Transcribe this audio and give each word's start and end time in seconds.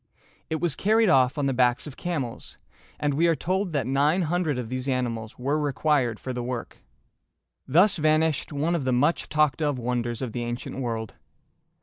It 0.49 0.59
was 0.59 0.75
carried 0.75 1.09
off 1.09 1.37
on 1.37 1.45
the 1.45 1.53
backs 1.53 1.85
of 1.85 1.95
camels, 1.95 2.57
and 2.99 3.13
we 3.13 3.27
are 3.27 3.35
told 3.35 3.71
that 3.73 3.85
nine 3.85 4.23
hundred 4.23 4.57
of 4.57 4.67
these 4.67 4.87
animals 4.87 5.37
were 5.37 5.59
required 5.59 6.19
for 6.19 6.33
the 6.33 6.41
work. 6.41 6.79
Thus 7.67 7.97
vanished 7.97 8.51
one 8.51 8.73
of 8.73 8.83
the 8.83 8.93
much 8.93 9.29
talked 9.29 9.61
of 9.61 9.77
wonders 9.77 10.23
of 10.23 10.31
the 10.33 10.41
ancient 10.43 10.79
world. 10.79 11.13